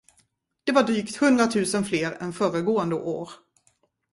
Det 0.63 0.71
var 0.71 0.83
drygt 0.83 1.15
hundratusen 1.17 1.85
fler 1.85 2.11
än 2.11 2.33
föregående 2.33 2.95
år. 2.95 3.29